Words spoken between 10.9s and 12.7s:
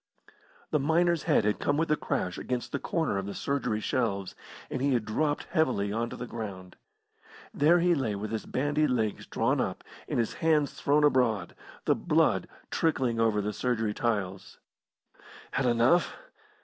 abroad, the blood